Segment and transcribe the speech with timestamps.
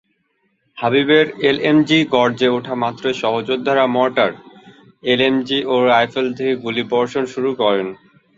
[0.77, 4.31] হাবিবের এলএমজি গর্জে ওঠা মাত্র সহযোদ্ধারা মর্টার,
[5.03, 7.87] এলএমজি ও রাইফেল থেকে গুলিবর্ষণ শুরু করেন।